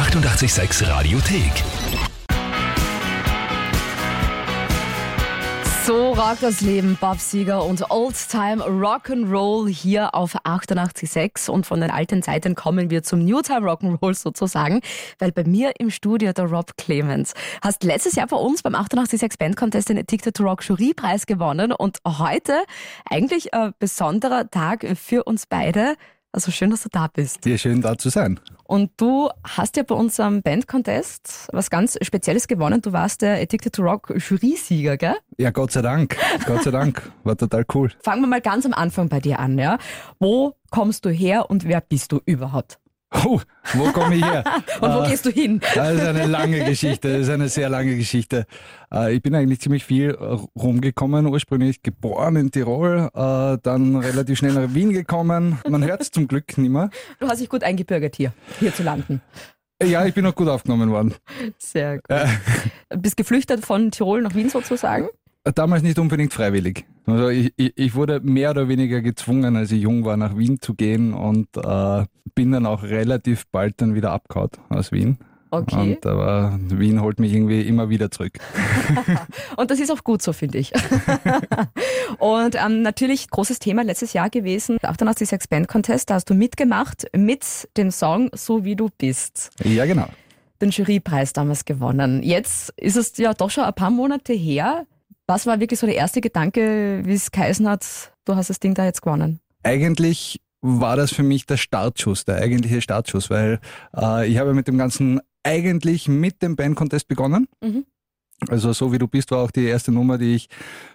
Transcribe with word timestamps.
886 0.00 0.88
Radiothek. 0.88 1.52
So 5.84 6.14
rockt 6.14 6.42
das 6.42 6.62
Leben, 6.62 6.96
Bob 6.98 7.20
Seger 7.20 7.66
und 7.66 7.90
Old 7.90 8.16
Time 8.30 8.64
Rock'n'Roll 8.64 9.68
hier 9.68 10.14
auf 10.14 10.36
88.6 10.36 11.50
und 11.50 11.66
von 11.66 11.82
den 11.82 11.90
alten 11.90 12.22
Zeiten 12.22 12.54
kommen 12.54 12.88
wir 12.88 13.02
zum 13.02 13.22
New 13.22 13.42
Time 13.42 13.70
Rock'n'Roll 13.70 14.14
sozusagen, 14.14 14.80
weil 15.18 15.32
bei 15.32 15.44
mir 15.44 15.72
im 15.78 15.90
Studio 15.90 16.32
der 16.32 16.46
Rob 16.46 16.78
Clemens. 16.78 17.34
Hast 17.60 17.84
letztes 17.84 18.14
Jahr 18.14 18.28
bei 18.28 18.38
uns 18.38 18.62
beim 18.62 18.74
88.6 18.74 19.36
Band 19.38 19.56
Contest 19.58 19.90
den 19.90 19.98
Addicted 19.98 20.34
to 20.34 20.44
Rock 20.44 20.66
Jurypreis 20.66 21.26
gewonnen 21.26 21.72
und 21.72 21.98
heute 22.06 22.54
eigentlich 23.04 23.52
ein 23.52 23.74
besonderer 23.78 24.48
Tag 24.50 24.86
für 24.96 25.24
uns 25.24 25.44
beide. 25.44 25.96
Also 26.32 26.52
schön, 26.52 26.70
dass 26.70 26.82
du 26.82 26.88
da 26.90 27.08
bist. 27.08 27.44
Ja, 27.44 27.58
schön 27.58 27.80
da 27.80 27.98
zu 27.98 28.08
sein. 28.08 28.38
Und 28.64 28.92
du 28.98 29.28
hast 29.42 29.76
ja 29.76 29.82
bei 29.82 29.96
unserem 29.96 30.42
Band 30.42 30.68
Contest 30.68 31.48
was 31.52 31.70
ganz 31.70 31.98
Spezielles 32.02 32.46
gewonnen. 32.46 32.80
Du 32.80 32.92
warst 32.92 33.22
der 33.22 33.40
Addicted 33.40 33.72
to 33.74 33.82
Rock 33.82 34.14
Jury-Sieger, 34.16 34.96
gell? 34.96 35.16
Ja, 35.38 35.50
Gott 35.50 35.72
sei 35.72 35.82
Dank. 35.82 36.16
Gott 36.46 36.62
sei 36.62 36.70
Dank. 36.70 37.10
War 37.24 37.36
total 37.36 37.64
cool. 37.74 37.90
Fangen 38.02 38.22
wir 38.22 38.28
mal 38.28 38.40
ganz 38.40 38.64
am 38.64 38.72
Anfang 38.72 39.08
bei 39.08 39.18
dir 39.18 39.40
an, 39.40 39.58
ja? 39.58 39.78
Wo 40.20 40.54
kommst 40.70 41.04
du 41.04 41.10
her 41.10 41.50
und 41.50 41.64
wer 41.64 41.80
bist 41.80 42.12
du 42.12 42.20
überhaupt? 42.26 42.78
Oh, 43.12 43.40
wo 43.74 43.84
komme 43.92 44.14
ich 44.16 44.24
her? 44.24 44.44
Und 44.80 44.94
wo 44.94 45.02
Äh, 45.02 45.08
gehst 45.10 45.26
du 45.26 45.30
hin? 45.30 45.60
Das 45.74 45.94
ist 45.94 46.06
eine 46.06 46.26
lange 46.26 46.64
Geschichte, 46.64 47.12
das 47.12 47.22
ist 47.22 47.30
eine 47.30 47.48
sehr 47.48 47.68
lange 47.68 47.96
Geschichte. 47.96 48.46
Äh, 48.92 49.14
Ich 49.14 49.22
bin 49.22 49.34
eigentlich 49.34 49.60
ziemlich 49.60 49.84
viel 49.84 50.10
äh, 50.10 50.38
rumgekommen, 50.58 51.26
ursprünglich 51.26 51.82
geboren 51.82 52.36
in 52.36 52.50
Tirol, 52.52 53.08
äh, 53.12 53.58
dann 53.62 53.96
relativ 53.96 54.38
schnell 54.38 54.52
nach 54.52 54.72
Wien 54.74 54.92
gekommen. 54.92 55.58
Man 55.68 55.84
hört 55.84 56.02
es 56.02 56.10
zum 56.12 56.28
Glück 56.28 56.56
nicht 56.56 56.70
mehr. 56.70 56.90
Du 57.18 57.28
hast 57.28 57.40
dich 57.40 57.48
gut 57.48 57.64
eingebürgert 57.64 58.14
hier, 58.16 58.32
hier 58.60 58.72
zu 58.74 58.82
landen. 58.84 59.20
Ja, 59.82 60.04
ich 60.04 60.14
bin 60.14 60.24
auch 60.26 60.34
gut 60.34 60.48
aufgenommen 60.48 60.90
worden. 60.90 61.14
Sehr 61.58 61.96
gut. 62.00 63.02
Bist 63.02 63.16
geflüchtet 63.16 63.64
von 63.64 63.90
Tirol 63.90 64.22
nach 64.22 64.34
Wien 64.34 64.50
sozusagen? 64.50 65.08
Damals 65.44 65.82
nicht 65.82 65.98
unbedingt 65.98 66.34
freiwillig. 66.34 66.84
Also 67.06 67.28
ich, 67.28 67.52
ich, 67.56 67.72
ich 67.74 67.94
wurde 67.94 68.20
mehr 68.20 68.50
oder 68.50 68.68
weniger 68.68 69.00
gezwungen, 69.00 69.56
als 69.56 69.72
ich 69.72 69.82
jung 69.82 70.04
war, 70.04 70.16
nach 70.16 70.36
Wien 70.36 70.60
zu 70.60 70.74
gehen 70.74 71.14
und 71.14 71.48
äh, 71.56 72.04
bin 72.34 72.52
dann 72.52 72.66
auch 72.66 72.82
relativ 72.82 73.46
bald 73.48 73.80
dann 73.80 73.94
wieder 73.94 74.12
abgehauen 74.12 74.50
aus 74.68 74.92
Wien. 74.92 75.18
Okay. 75.52 75.94
Und 75.96 76.06
aber 76.06 76.58
Wien 76.68 77.00
holt 77.00 77.18
mich 77.18 77.32
irgendwie 77.32 77.62
immer 77.62 77.88
wieder 77.88 78.10
zurück. 78.10 78.38
Und 79.56 79.70
das 79.70 79.80
ist 79.80 79.90
auch 79.90 80.04
gut 80.04 80.22
so, 80.22 80.32
finde 80.32 80.58
ich. 80.58 80.72
und 82.18 82.54
ähm, 82.54 82.82
natürlich 82.82 83.28
großes 83.28 83.58
Thema 83.58 83.82
letztes 83.82 84.12
Jahr 84.12 84.30
gewesen, 84.30 84.78
886 84.80 85.48
Band 85.48 85.66
Contest, 85.68 86.08
da 86.10 86.14
hast 86.14 86.30
du 86.30 86.34
mitgemacht 86.34 87.06
mit 87.16 87.68
dem 87.76 87.90
Song 87.90 88.30
So 88.32 88.64
wie 88.64 88.76
du 88.76 88.90
bist. 88.96 89.50
Ja, 89.64 89.86
genau. 89.86 90.06
Den 90.62 90.70
Jurypreis 90.70 91.32
damals 91.32 91.64
gewonnen. 91.64 92.22
Jetzt 92.22 92.72
ist 92.76 92.96
es 92.96 93.16
ja 93.16 93.34
doch 93.34 93.50
schon 93.50 93.64
ein 93.64 93.74
paar 93.74 93.90
Monate 93.90 94.32
her. 94.32 94.86
Was 95.30 95.46
war 95.46 95.60
wirklich 95.60 95.78
so 95.78 95.86
der 95.86 95.94
erste 95.94 96.20
Gedanke, 96.20 97.02
wie 97.04 97.12
es 97.12 97.30
geheißen 97.30 97.68
hat, 97.68 98.12
du 98.24 98.34
hast 98.34 98.50
das 98.50 98.58
Ding 98.58 98.74
da 98.74 98.84
jetzt 98.84 99.00
gewonnen? 99.00 99.38
Eigentlich 99.62 100.40
war 100.60 100.96
das 100.96 101.12
für 101.12 101.22
mich 101.22 101.46
der 101.46 101.56
Startschuss, 101.56 102.24
der 102.24 102.38
eigentliche 102.38 102.80
Startschuss, 102.82 103.30
weil 103.30 103.60
äh, 103.96 104.28
ich 104.28 104.38
habe 104.38 104.54
mit 104.54 104.66
dem 104.66 104.76
Ganzen 104.76 105.20
eigentlich 105.44 106.08
mit 106.08 106.42
dem 106.42 106.56
Band 106.56 106.74
Contest 106.74 107.06
begonnen. 107.06 107.46
Mhm. 107.60 107.86
Also 108.48 108.72
so 108.72 108.92
wie 108.92 108.98
du 108.98 109.06
bist 109.06 109.30
war 109.30 109.38
auch 109.42 109.50
die 109.50 109.64
erste 109.66 109.92
Nummer, 109.92 110.16
die 110.18 110.34
ich 110.34 110.48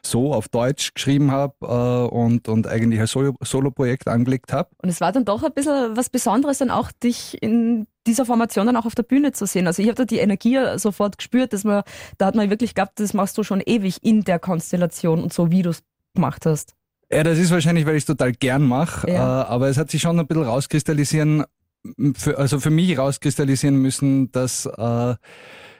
so 0.03 0.33
auf 0.33 0.47
Deutsch 0.49 0.93
geschrieben 0.93 1.31
habe 1.31 1.53
äh, 1.61 2.13
und, 2.15 2.47
und 2.47 2.67
eigentlich 2.67 2.99
als 2.99 3.11
Solo- 3.11 3.35
Solo-Projekt 3.41 4.07
angelegt 4.07 4.51
habe. 4.51 4.69
Und 4.81 4.89
es 4.89 4.99
war 4.99 5.11
dann 5.11 5.25
doch 5.25 5.43
ein 5.43 5.53
bisschen 5.53 5.95
was 5.95 6.09
Besonderes, 6.09 6.57
dann 6.57 6.71
auch 6.71 6.91
dich 6.91 7.41
in 7.41 7.85
dieser 8.07 8.25
Formation 8.25 8.65
dann 8.65 8.75
auch 8.75 8.85
auf 8.85 8.95
der 8.95 9.03
Bühne 9.03 9.31
zu 9.31 9.45
sehen. 9.45 9.67
Also 9.67 9.81
ich 9.81 9.87
habe 9.87 9.95
da 9.95 10.05
die 10.05 10.17
Energie 10.19 10.57
sofort 10.77 11.17
gespürt, 11.17 11.53
dass 11.53 11.63
man, 11.63 11.83
da 12.17 12.27
hat 12.27 12.35
man 12.35 12.49
wirklich 12.49 12.73
geglaubt, 12.73 12.99
das 12.99 13.13
machst 13.13 13.37
du 13.37 13.43
schon 13.43 13.61
ewig 13.65 13.97
in 14.03 14.23
der 14.23 14.39
Konstellation 14.39 15.21
und 15.23 15.33
so, 15.33 15.51
wie 15.51 15.61
du 15.61 15.69
es 15.71 15.83
gemacht 16.15 16.45
hast. 16.45 16.73
Ja, 17.11 17.23
das 17.23 17.37
ist 17.37 17.51
wahrscheinlich, 17.51 17.85
weil 17.85 17.95
ich 17.95 18.01
es 18.01 18.07
total 18.07 18.31
gern 18.31 18.63
mache, 18.63 19.09
Ja. 19.09 19.43
äh, 19.43 19.45
aber 19.45 19.69
es 19.69 19.77
hat 19.77 19.91
sich 19.91 20.01
schon 20.01 20.19
ein 20.19 20.25
bisschen 20.25 20.43
rauskristallisieren, 20.43 21.43
für, 22.15 22.37
also 22.39 22.59
für 22.59 22.71
mich 22.71 22.97
rauskristallisieren 22.97 23.75
müssen, 23.75 24.31
dass 24.31 24.65
äh, 24.65 25.15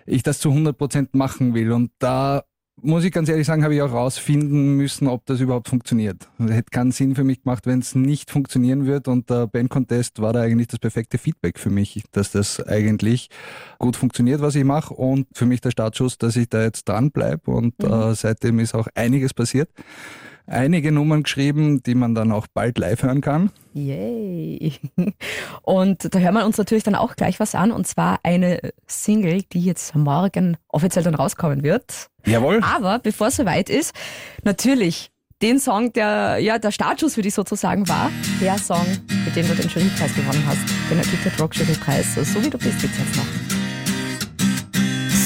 ich 0.06 0.24
das 0.24 0.40
zu 0.40 0.50
100 0.50 0.78
Prozent 0.78 1.16
machen 1.16 1.54
will. 1.54 1.72
Und 1.72 1.92
da 2.00 2.44
muss 2.82 3.06
ich 3.06 3.12
ganz 3.14 3.30
ehrlich 3.30 3.48
sagen, 3.48 3.64
habe 3.64 3.74
ich 3.74 3.82
auch 3.82 3.94
rausfinden 3.94 4.76
müssen, 4.76 5.08
ob 5.08 5.26
das 5.26 5.40
überhaupt 5.40 5.70
funktioniert. 5.70 6.30
Es 6.38 6.52
hätte 6.52 6.72
keinen 6.72 6.92
Sinn 6.92 7.16
für 7.16 7.24
mich 7.24 7.42
gemacht, 7.44 7.66
wenn 7.66 7.80
es 7.80 7.96
nicht 7.96 8.30
funktionieren 8.30 8.86
wird. 8.86 9.08
Und 9.08 9.30
der 9.30 9.48
Band 9.48 9.70
Contest 9.70 10.22
war 10.22 10.34
da 10.34 10.42
eigentlich 10.42 10.68
das 10.68 10.80
perfekte 10.80 11.18
Feedback 11.18 11.58
für 11.58 11.70
mich, 11.70 12.04
dass 12.12 12.32
das 12.32 12.62
eigentlich 12.62 13.30
gut 13.80 13.96
funktioniert, 13.96 14.42
was 14.42 14.56
ich 14.56 14.66
mache. 14.66 14.94
Und 14.94 15.28
für 15.34 15.46
mich 15.46 15.62
der 15.62 15.72
Startschuss, 15.72 16.18
dass 16.18 16.36
ich 16.36 16.50
da 16.50 16.64
jetzt 16.64 16.88
dran 16.90 17.12
bleibe. 17.12 17.50
Und 17.52 17.82
Mhm. 17.82 17.92
äh, 17.92 18.14
seitdem 18.16 18.60
ist 18.60 18.76
auch 18.76 18.88
einiges 18.94 19.34
passiert. 19.34 19.70
Einige 20.48 20.92
Nummern 20.92 21.24
geschrieben, 21.24 21.82
die 21.82 21.96
man 21.96 22.14
dann 22.14 22.32
auch 22.32 22.46
bald 22.54 22.78
live 22.78 23.02
hören 23.02 23.22
kann. 23.22 23.50
Yay! 23.74 24.74
Und 25.64 26.14
da 26.14 26.20
hören 26.20 26.36
wir 26.36 26.46
uns 26.46 26.58
natürlich 26.58 26.84
dann 26.84 26.96
auch 26.96 27.16
gleich 27.16 27.40
was 27.40 27.56
an, 27.56 27.72
und 27.72 27.88
zwar 27.88 28.20
eine 28.24 28.60
Single, 28.88 29.42
die 29.42 29.62
jetzt 29.62 29.96
morgen 29.96 30.58
offiziell 30.68 31.04
dann 31.04 31.16
rauskommen 31.16 31.64
wird. 31.64 32.10
Jawohl. 32.26 32.62
Aber 32.64 33.00
bevor 33.00 33.28
es 33.28 33.38
soweit 33.38 33.70
ist, 33.70 33.94
natürlich 34.44 35.12
den 35.42 35.60
Song, 35.60 35.92
der 35.94 36.38
ja 36.38 36.60
der 36.60 36.72
Startschuss 36.72 37.16
für 37.16 37.22
dich 37.22 37.34
sozusagen 37.34 37.88
war, 37.90 38.12
der 38.40 38.58
Song, 38.58 38.86
mit 39.26 39.36
dem 39.36 39.48
du 39.48 39.56
den 39.56 39.68
Jurypreis 39.68 40.16
gewonnen 40.16 40.44
hast, 40.48 40.62
den 40.90 41.00
Addicted 41.00 41.40
Rock 41.42 41.56
Jurypreis, 41.56 42.16
so 42.16 42.44
wie 42.44 42.50
du 42.50 42.58
bist 42.58 42.82
jetzt, 42.82 42.98
jetzt 42.98 43.16
noch. 43.18 43.26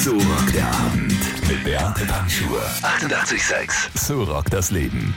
So 0.02 0.12
rockt 0.12 0.54
der 0.54 0.66
Abend 0.66 1.19
mit 1.50 1.64
Beate 1.64 2.04
Panschur. 2.04 2.60
88,6. 2.82 3.98
So 3.98 4.22
rockt 4.22 4.52
das 4.52 4.70
Leben. 4.70 5.12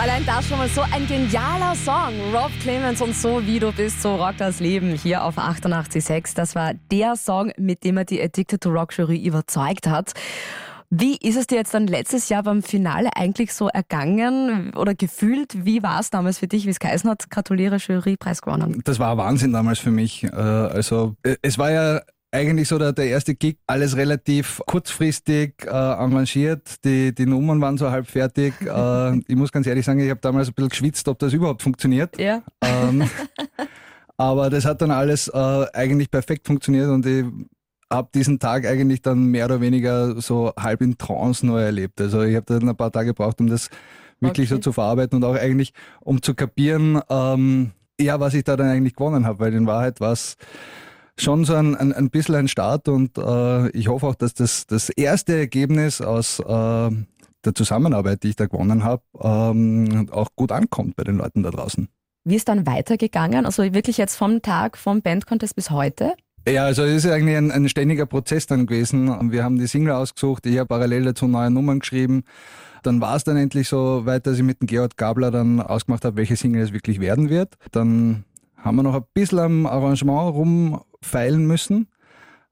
Allein 0.00 0.24
das 0.24 0.46
schon 0.46 0.58
mal 0.58 0.68
so 0.68 0.82
ein 0.82 1.06
genialer 1.08 1.74
Song. 1.74 2.14
Rob 2.32 2.52
Clemens 2.62 3.02
und 3.02 3.16
so 3.16 3.44
wie 3.44 3.58
du 3.58 3.72
bist, 3.72 4.00
so 4.00 4.14
rockt 4.14 4.40
das 4.40 4.60
Leben 4.60 4.92
hier 4.94 5.24
auf 5.24 5.36
88.6. 5.36 6.36
Das 6.36 6.54
war 6.54 6.74
der 6.92 7.16
Song, 7.16 7.50
mit 7.56 7.82
dem 7.82 7.96
er 7.96 8.04
die 8.04 8.22
Addicted 8.22 8.60
to 8.60 8.70
Rock 8.70 8.96
Jury 8.96 9.16
überzeugt 9.16 9.88
hat. 9.88 10.12
Wie 10.90 11.16
ist 11.16 11.36
es 11.36 11.48
dir 11.48 11.56
jetzt 11.56 11.74
dann 11.74 11.88
letztes 11.88 12.28
Jahr 12.28 12.44
beim 12.44 12.62
Finale 12.62 13.10
eigentlich 13.16 13.52
so 13.52 13.66
ergangen 13.68 14.72
oder 14.74 14.94
gefühlt? 14.94 15.66
Wie 15.66 15.82
war 15.82 15.98
es 15.98 16.10
damals 16.10 16.38
für 16.38 16.46
dich, 16.46 16.66
wie 16.66 16.70
es 16.70 16.78
geheißen 16.78 17.10
hat? 17.10 17.28
Gratuliere, 17.30 17.76
Jurypreis 17.76 18.42
gewonnen. 18.42 18.80
Das 18.84 19.00
war 19.00 19.16
Wahnsinn 19.16 19.52
damals 19.52 19.80
für 19.80 19.90
mich. 19.90 20.22
Äh, 20.22 20.28
Also 20.28 21.16
äh, 21.24 21.34
es 21.42 21.58
war 21.58 21.72
ja 21.72 22.00
eigentlich 22.30 22.68
so 22.68 22.78
der, 22.78 22.92
der 22.92 23.06
erste 23.06 23.34
Gig, 23.34 23.58
alles 23.66 23.96
relativ 23.96 24.60
kurzfristig 24.66 25.54
äh, 25.64 25.70
arrangiert. 25.70 26.84
Die, 26.84 27.14
die 27.14 27.26
Nummern 27.26 27.60
waren 27.60 27.78
so 27.78 27.90
halb 27.90 28.06
fertig. 28.06 28.54
äh, 28.60 29.18
ich 29.26 29.36
muss 29.36 29.52
ganz 29.52 29.66
ehrlich 29.66 29.84
sagen, 29.84 30.00
ich 30.00 30.10
habe 30.10 30.20
damals 30.20 30.48
ein 30.48 30.54
bisschen 30.54 30.68
geschwitzt, 30.68 31.08
ob 31.08 31.18
das 31.18 31.32
überhaupt 31.32 31.62
funktioniert. 31.62 32.18
Ja. 32.18 32.42
Ähm, 32.62 33.08
aber 34.16 34.50
das 34.50 34.64
hat 34.64 34.82
dann 34.82 34.90
alles 34.90 35.28
äh, 35.28 35.66
eigentlich 35.72 36.10
perfekt 36.10 36.46
funktioniert 36.46 36.88
und 36.88 37.06
ich 37.06 37.24
habe 37.90 38.10
diesen 38.14 38.38
Tag 38.38 38.66
eigentlich 38.66 39.00
dann 39.00 39.26
mehr 39.26 39.46
oder 39.46 39.60
weniger 39.60 40.20
so 40.20 40.52
halb 40.58 40.82
in 40.82 40.98
Trance 40.98 41.46
neu 41.46 41.60
erlebt. 41.60 42.00
Also 42.00 42.22
ich 42.22 42.36
habe 42.36 42.44
dann 42.46 42.68
ein 42.68 42.76
paar 42.76 42.92
Tage 42.92 43.08
gebraucht, 43.08 43.40
um 43.40 43.46
das 43.46 43.70
wirklich 44.20 44.48
Okay. 44.48 44.56
so 44.56 44.60
zu 44.60 44.72
verarbeiten 44.72 45.16
und 45.16 45.24
auch 45.24 45.36
eigentlich, 45.36 45.72
um 46.00 46.20
zu 46.20 46.34
kapieren, 46.34 47.00
ähm, 47.08 47.70
ja, 48.00 48.20
was 48.20 48.34
ich 48.34 48.44
da 48.44 48.56
dann 48.56 48.68
eigentlich 48.68 48.94
gewonnen 48.94 49.26
habe, 49.26 49.40
weil 49.40 49.54
in 49.54 49.66
Wahrheit 49.66 50.00
war 50.00 50.12
es 50.12 50.36
schon 51.20 51.44
so 51.44 51.54
ein, 51.54 51.76
ein, 51.76 51.92
ein 51.92 52.10
bisschen 52.10 52.34
ein 52.34 52.48
Start 52.48 52.88
und 52.88 53.18
äh, 53.18 53.68
ich 53.70 53.88
hoffe 53.88 54.06
auch, 54.06 54.14
dass 54.14 54.34
das, 54.34 54.66
das 54.66 54.88
erste 54.90 55.36
Ergebnis 55.36 56.00
aus 56.00 56.40
äh, 56.40 56.90
der 57.44 57.54
Zusammenarbeit, 57.54 58.22
die 58.22 58.30
ich 58.30 58.36
da 58.36 58.46
gewonnen 58.46 58.84
habe, 58.84 59.02
ähm, 59.20 60.08
auch 60.10 60.28
gut 60.36 60.52
ankommt 60.52 60.96
bei 60.96 61.04
den 61.04 61.18
Leuten 61.18 61.42
da 61.42 61.50
draußen. 61.50 61.88
Wie 62.24 62.36
ist 62.36 62.48
dann 62.48 62.66
weitergegangen? 62.66 63.46
Also 63.46 63.62
wirklich 63.62 63.96
jetzt 63.96 64.16
vom 64.16 64.42
Tag 64.42 64.76
vom 64.76 65.02
Band 65.02 65.26
Contest 65.26 65.56
bis 65.56 65.70
heute? 65.70 66.14
Ja, 66.46 66.64
also 66.64 66.82
es 66.82 67.04
ist 67.04 67.10
eigentlich 67.10 67.36
ein, 67.36 67.50
ein 67.50 67.68
ständiger 67.68 68.06
Prozess 68.06 68.46
dann 68.46 68.66
gewesen. 68.66 69.32
Wir 69.32 69.44
haben 69.44 69.58
die 69.58 69.66
Single 69.66 69.92
ausgesucht, 69.92 70.46
ich 70.46 70.58
habe 70.58 70.66
parallel 70.66 71.04
dazu 71.04 71.26
neue 71.26 71.50
Nummern 71.50 71.80
geschrieben. 71.80 72.24
Dann 72.82 73.00
war 73.00 73.16
es 73.16 73.24
dann 73.24 73.36
endlich 73.36 73.68
so 73.68 74.06
weit, 74.06 74.26
dass 74.26 74.36
ich 74.38 74.44
mit 74.44 74.60
dem 74.60 74.66
Gerhard 74.66 74.96
Gabler 74.96 75.30
dann 75.30 75.60
ausgemacht 75.60 76.04
habe, 76.04 76.16
welche 76.16 76.36
Single 76.36 76.62
es 76.62 76.72
wirklich 76.72 77.00
werden 77.00 77.28
wird. 77.28 77.54
Dann 77.72 78.24
haben 78.56 78.76
wir 78.76 78.82
noch 78.82 78.94
ein 78.94 79.04
bisschen 79.14 79.38
am 79.38 79.66
Arrangement 79.66 80.34
rumfeilen 81.02 81.46
müssen. 81.46 81.88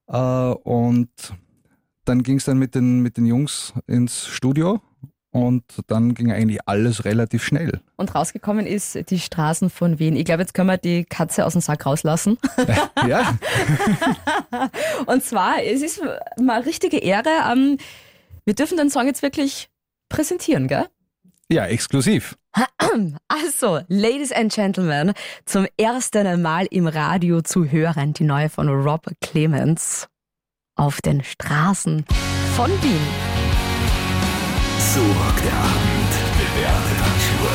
Äh, 0.07 0.17
und 0.17 1.09
dann 2.05 2.23
ging 2.23 2.37
es 2.37 2.45
dann 2.45 2.57
mit 2.57 2.75
den, 2.75 3.01
mit 3.01 3.17
den 3.17 3.25
Jungs 3.25 3.73
ins 3.85 4.27
Studio 4.27 4.81
und 5.31 5.63
dann 5.87 6.13
ging 6.13 6.31
eigentlich 6.31 6.59
alles 6.65 7.03
relativ 7.05 7.43
schnell. 7.43 7.81
Und 7.97 8.15
rausgekommen 8.15 8.65
ist 8.65 9.09
die 9.09 9.19
Straßen 9.19 9.69
von 9.69 9.99
Wien. 9.99 10.15
Ich 10.15 10.25
glaube, 10.25 10.41
jetzt 10.41 10.53
können 10.53 10.69
wir 10.69 10.77
die 10.77 11.03
Katze 11.03 11.45
aus 11.45 11.53
dem 11.53 11.61
Sack 11.61 11.85
rauslassen. 11.85 12.37
Ja, 13.07 13.37
Und 15.05 15.23
zwar, 15.23 15.63
es 15.63 15.81
ist 15.81 16.01
mal 16.37 16.61
richtige 16.61 16.97
Ehre. 16.97 17.29
Ähm, 17.49 17.77
wir 18.43 18.55
dürfen 18.55 18.75
den 18.75 18.89
Song 18.89 19.05
jetzt 19.05 19.21
wirklich 19.21 19.69
präsentieren, 20.09 20.67
gell? 20.67 20.87
ja 21.49 21.65
exklusiv. 21.67 22.35
Also, 23.27 23.81
Ladies 23.87 24.31
and 24.31 24.51
Gentlemen, 24.51 25.13
zum 25.45 25.67
ersten 25.77 26.41
Mal 26.41 26.67
im 26.71 26.87
Radio 26.87 27.41
zu 27.41 27.65
hören, 27.65 28.13
die 28.13 28.23
neue 28.23 28.49
von 28.49 28.69
Rob 28.69 29.05
Clemens 29.21 30.07
auf 30.75 31.01
den 31.01 31.23
Straßen 31.23 32.05
von 32.55 32.71
Wien. 32.81 33.07
So 34.79 35.01
rockt 35.01 35.43
der 35.43 35.53
Abend 35.53 35.97
Beate 36.57 36.95
Panschur. 37.01 37.51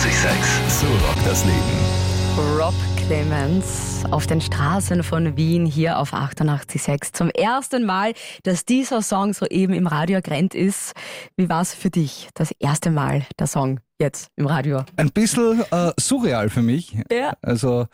88,6. 0.00 0.80
So 0.80 0.86
rockt 0.86 1.26
das 1.26 1.44
Leben. 1.44 2.58
Rob 2.58 2.74
Clemens 3.10 4.04
auf 4.12 4.28
den 4.28 4.40
Straßen 4.40 5.02
von 5.02 5.36
Wien 5.36 5.66
hier 5.66 5.98
auf 5.98 6.14
88.6. 6.14 7.12
Zum 7.12 7.28
ersten 7.30 7.84
Mal, 7.84 8.12
dass 8.44 8.64
dieser 8.64 9.02
Song 9.02 9.32
soeben 9.32 9.72
im 9.72 9.88
Radio 9.88 10.20
gerannt 10.22 10.54
ist. 10.54 10.92
Wie 11.36 11.48
war 11.48 11.60
es 11.60 11.74
für 11.74 11.90
dich, 11.90 12.28
das 12.34 12.52
erste 12.60 12.92
Mal 12.92 13.26
der 13.36 13.48
Song 13.48 13.80
jetzt 13.98 14.28
im 14.36 14.46
Radio? 14.46 14.84
Ein 14.94 15.10
bisschen 15.10 15.60
äh, 15.72 15.90
surreal 15.98 16.50
für 16.50 16.62
mich. 16.62 16.98
Ja. 17.10 17.32
Also 17.42 17.88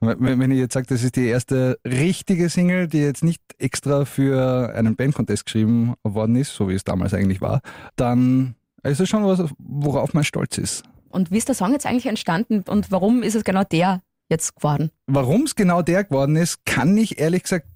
wenn 0.00 0.50
ich 0.50 0.58
jetzt 0.58 0.74
sage, 0.74 0.88
das 0.90 1.02
ist 1.02 1.16
die 1.16 1.26
erste 1.26 1.78
richtige 1.82 2.50
Single, 2.50 2.86
die 2.86 2.98
jetzt 2.98 3.24
nicht 3.24 3.40
extra 3.56 4.04
für 4.04 4.74
einen 4.74 4.94
Bandcontest 4.94 5.46
geschrieben 5.46 5.94
worden 6.02 6.36
ist, 6.36 6.54
so 6.54 6.68
wie 6.68 6.74
es 6.74 6.84
damals 6.84 7.14
eigentlich 7.14 7.40
war, 7.40 7.62
dann 7.96 8.56
ist 8.82 9.00
es 9.00 9.08
schon 9.08 9.24
was, 9.24 9.42
worauf 9.56 10.12
man 10.12 10.22
stolz 10.22 10.58
ist. 10.58 10.84
Und 11.08 11.30
wie 11.30 11.38
ist 11.38 11.48
der 11.48 11.54
Song 11.54 11.72
jetzt 11.72 11.86
eigentlich 11.86 12.06
entstanden 12.06 12.64
und 12.68 12.90
warum 12.90 13.22
ist 13.22 13.36
es 13.36 13.44
genau 13.44 13.62
der, 13.62 14.02
jetzt 14.28 14.56
geworden? 14.56 14.90
Warum 15.06 15.42
es 15.42 15.54
genau 15.54 15.82
der 15.82 16.04
geworden 16.04 16.36
ist, 16.36 16.64
kann 16.64 16.96
ich 16.96 17.18
ehrlich 17.18 17.42
gesagt 17.44 17.66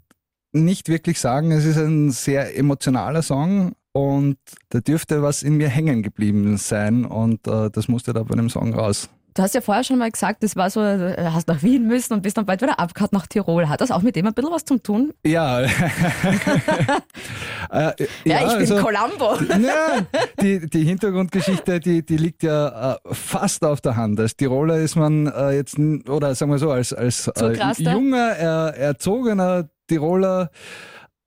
nicht 0.52 0.88
wirklich 0.88 1.20
sagen. 1.20 1.52
Es 1.52 1.64
ist 1.64 1.76
ein 1.76 2.10
sehr 2.10 2.56
emotionaler 2.56 3.22
Song 3.22 3.72
und 3.92 4.38
da 4.70 4.80
dürfte 4.80 5.22
was 5.22 5.42
in 5.42 5.56
mir 5.56 5.68
hängen 5.68 6.02
geblieben 6.02 6.56
sein 6.56 7.04
und 7.04 7.46
äh, 7.46 7.70
das 7.70 7.88
musste 7.88 8.12
da 8.12 8.22
bei 8.22 8.34
dem 8.34 8.50
Song 8.50 8.74
raus. 8.74 9.10
Du 9.38 9.44
hast 9.44 9.54
ja 9.54 9.60
vorher 9.60 9.84
schon 9.84 9.98
mal 9.98 10.10
gesagt, 10.10 10.42
das 10.42 10.56
war 10.56 10.68
so, 10.68 10.80
du 10.80 11.32
hast 11.32 11.46
nach 11.46 11.62
Wien 11.62 11.86
müssen 11.86 12.12
und 12.12 12.22
bist 12.22 12.36
dann 12.36 12.44
bald 12.44 12.60
wieder 12.60 12.80
abgehauen 12.80 13.10
nach 13.12 13.28
Tirol. 13.28 13.68
Hat 13.68 13.80
das 13.80 13.92
auch 13.92 14.02
mit 14.02 14.16
dem 14.16 14.26
ein 14.26 14.34
bisschen 14.34 14.50
was 14.50 14.64
zu 14.64 14.78
tun? 14.78 15.14
Ja. 15.24 15.60
äh, 15.60 15.68
ja, 17.70 17.94
ja, 18.24 18.24
ich 18.24 18.48
also, 18.48 18.74
bin 18.74 18.84
Columbo. 18.84 19.34
ja, 19.64 19.98
die, 20.42 20.68
die 20.68 20.82
Hintergrundgeschichte, 20.82 21.78
die, 21.78 22.04
die 22.04 22.16
liegt 22.16 22.42
ja 22.42 22.94
äh, 22.94 22.96
fast 23.12 23.64
auf 23.64 23.80
der 23.80 23.94
Hand. 23.94 24.18
Als 24.18 24.34
Tiroler 24.34 24.78
ist 24.78 24.96
man 24.96 25.28
äh, 25.28 25.52
jetzt, 25.52 25.78
oder 25.78 26.34
sagen 26.34 26.50
wir 26.50 26.58
so, 26.58 26.72
als, 26.72 26.92
als 26.92 27.28
äh, 27.28 27.52
junger, 27.78 28.30
er, 28.30 28.74
erzogener 28.76 29.68
Tiroler 29.86 30.50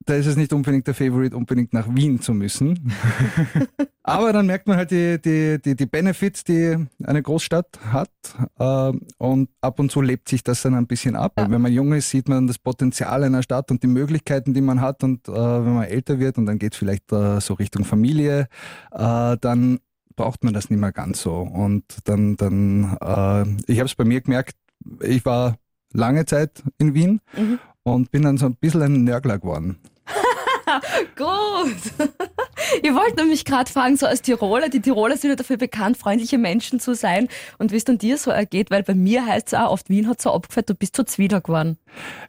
da 0.06 0.16
ist 0.16 0.26
es 0.26 0.36
nicht 0.36 0.54
unbedingt 0.54 0.88
der 0.88 0.94
Favorite, 0.94 1.36
unbedingt 1.36 1.74
nach 1.74 1.88
Wien 1.94 2.22
zu 2.22 2.34
müssen. 2.34 2.92
Aber 4.04 4.34
dann 4.34 4.48
merkt 4.48 4.68
man 4.68 4.78
halt 4.78 4.92
die, 4.92 5.22
die, 5.22 5.62
die, 5.62 5.76
die 5.76 5.86
Benefits, 5.86 6.44
die 6.44 6.76
eine 7.04 7.22
Großstadt 7.22 7.80
hat. 7.92 8.10
Äh, 8.58 8.98
und 9.18 9.50
ab 9.62 9.80
und 9.80 9.92
zu 9.92 10.02
lebt 10.02 10.28
sich 10.28 10.44
das 10.44 10.64
dann 10.64 10.74
ein 10.74 10.88
bisschen 10.88 11.16
ab. 11.16 11.34
Ja. 11.38 11.50
Wenn 11.50 11.62
man 11.62 11.72
jung 11.72 11.94
ist, 11.94 12.10
sieht 12.10 12.28
man 12.28 12.48
das 12.48 12.58
Potenzial 12.58 13.24
einer 13.24 13.44
Stadt 13.44 13.70
und 13.70 13.84
die 13.84 13.88
Möglichkeiten, 13.88 14.54
die 14.54 14.62
man 14.62 14.82
hat. 14.82 15.04
Und 15.04 15.28
äh, 15.28 15.34
wenn 15.34 15.76
man 15.76 15.84
älter 15.84 16.20
wird 16.20 16.38
und 16.38 16.48
dann 16.48 16.58
geht 16.58 16.74
es 16.74 16.80
vielleicht 16.80 17.12
äh, 17.12 17.40
so 17.40 17.54
Richtung 17.54 17.86
Familie, 17.86 18.48
dann 18.92 19.80
braucht 20.16 20.44
man 20.44 20.54
das 20.54 20.70
nicht 20.70 20.80
mehr 20.80 20.92
ganz 20.92 21.22
so. 21.22 21.36
Und 21.36 21.84
dann, 22.06 22.36
dann 22.36 22.98
ich 23.68 23.80
habe 23.80 23.88
es 23.88 23.96
bei 23.96 24.04
mir 24.04 24.22
gemerkt, 24.22 24.56
ich 25.02 25.26
war 25.26 25.58
lange 25.94 26.26
Zeit 26.26 26.64
in 26.78 26.94
Wien 26.94 27.22
mhm. 27.36 27.60
und 27.84 28.12
bin 28.12 28.24
dann 28.24 28.38
so 28.38 28.46
ein 28.46 28.56
bisschen 28.56 28.82
ein 28.82 29.04
Nörgler 29.04 29.40
geworden. 29.40 29.78
Gut. 31.16 32.10
Ich 32.84 32.94
wollte 32.94 33.16
nämlich 33.18 33.44
gerade 33.44 33.70
fragen, 33.70 33.98
so 33.98 34.06
als 34.06 34.22
Tiroler, 34.22 34.70
die 34.70 34.82
Tiroler 34.82 35.18
sind 35.18 35.32
ja 35.32 35.36
dafür 35.36 35.58
bekannt, 35.58 35.98
freundliche 35.98 36.38
Menschen 36.38 36.80
zu 36.80 36.94
sein 36.94 37.28
und 37.58 37.72
wie 37.72 37.76
es 37.76 37.84
dann 37.84 37.98
dir 37.98 38.18
so 38.18 38.32
ergeht, 38.32 38.72
weil 38.72 38.84
bei 38.84 38.94
mir 38.94 39.26
heißt 39.26 39.48
es 39.48 39.54
auch 39.56 39.72
oft, 39.72 39.90
Wien 39.90 40.08
hat 40.08 40.22
so 40.22 40.32
abgefällt, 40.32 40.70
du 40.70 40.76
bist 40.76 40.96
so 40.96 41.04
zwider 41.04 41.42
geworden. 41.42 41.78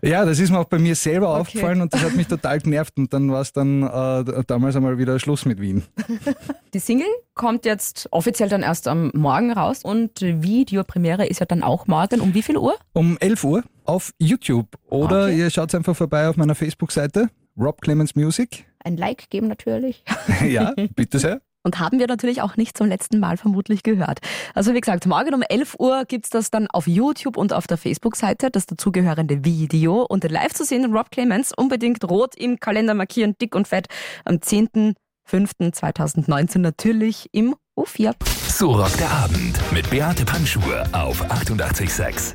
Ja, 0.03 0.25
das 0.25 0.39
ist 0.39 0.51
mir 0.51 0.59
auch 0.59 0.65
bei 0.65 0.79
mir 0.79 0.95
selber 0.97 1.31
okay. 1.31 1.41
aufgefallen 1.41 1.81
und 1.83 1.93
das 1.93 2.03
hat 2.03 2.15
mich 2.15 2.27
total 2.27 2.61
genervt 2.61 2.95
und 2.97 3.13
dann 3.13 3.31
war 3.31 3.43
es 3.43 3.53
dann 3.53 3.83
äh, 3.83 4.43
damals 4.47 4.75
einmal 4.75 4.99
wieder 4.99 5.19
Schluss 5.19 5.45
mit 5.45 5.61
Wien. 5.61 5.85
Die 6.75 6.81
Single 6.81 7.07
kommt 7.35 7.65
jetzt 7.65 8.09
offiziell 8.11 8.49
dann 8.49 8.63
erst 8.63 8.89
am 8.89 9.11
Morgen 9.15 9.53
raus 9.53 9.85
und 9.85 10.21
Videopremiere 10.21 11.27
ist 11.27 11.41
ja 11.41 11.47
dann 11.47 11.63
auch 11.63 11.87
morgen. 11.87 12.21
Um 12.21 12.35
wie 12.35 12.43
viel 12.43 12.57
Uhr? 12.57 12.75
Um 12.95 13.17
11 13.19 13.45
Uhr 13.45 13.65
auf 13.85 14.13
YouTube 14.19 14.67
oder 14.89 15.25
okay. 15.25 15.39
ihr 15.39 15.51
schaut 15.51 15.75
einfach 15.75 15.95
vorbei 15.95 16.29
auf 16.29 16.37
meiner 16.37 16.55
Facebook-Seite 16.55 17.29
Rob 17.59 17.81
Clemens 17.81 18.15
Music. 18.15 18.67
Ein 18.85 18.97
Like 18.97 19.31
geben 19.31 19.49
natürlich. 19.49 20.05
ja, 20.45 20.73
bitte 20.95 21.19
sehr. 21.19 21.41
Und 21.65 21.79
haben 21.79 22.01
wir 22.01 22.09
natürlich 22.09 22.43
auch 22.43 22.57
nicht 22.57 22.77
zum 22.77 22.89
letzten 22.89 23.21
Mal 23.21 23.37
vermutlich 23.37 23.85
gehört. 23.85 24.19
Also 24.53 24.75
wie 24.75 24.81
gesagt, 24.81 25.07
morgen 25.07 25.33
um 25.33 25.43
11 25.43 25.77
Uhr 25.79 26.05
gibt 26.07 26.25
es 26.25 26.31
das 26.31 26.51
dann 26.51 26.67
auf 26.67 26.89
YouTube 26.89 27.37
und 27.37 27.53
auf 27.53 27.69
der 27.69 27.77
Facebook-Seite, 27.77 28.51
das 28.51 28.67
dazugehörende 28.67 29.45
Video. 29.45 30.03
Und 30.03 30.29
live 30.29 30.55
zu 30.55 30.65
sehen, 30.65 30.93
Rob 30.93 31.13
Clemens, 31.13 31.53
unbedingt 31.57 32.03
rot 32.11 32.35
im 32.35 32.59
Kalender 32.59 32.95
markieren, 32.95 33.37
dick 33.41 33.55
und 33.55 33.69
fett, 33.69 33.87
am 34.25 34.37
10.05.2019 34.37 36.59
natürlich 36.59 37.29
im 37.31 37.55
U4. 37.79 38.17
So 38.49 38.73
rockt 38.73 38.99
der 38.99 39.11
Abend 39.11 39.61
mit 39.73 39.89
Beate 39.89 40.25
Panschur 40.25 40.85
auf 40.93 41.23
88.6. 41.31 42.35